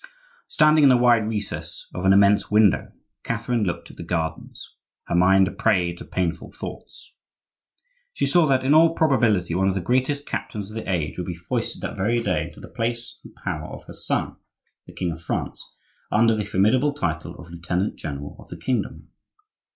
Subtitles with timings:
[0.47, 2.91] Standing in the wide recess of an immense window,
[3.23, 4.67] Catherine looked at the gardens,
[5.05, 7.13] her mind a prey to painful thoughts.
[8.11, 11.27] She saw that in all probability one of the greatest captains of the age would
[11.27, 14.37] be foisted that very day into the place and power of her son,
[14.87, 15.63] the king of France,
[16.11, 19.09] under the formidable title of lieutenant general of the kingdom.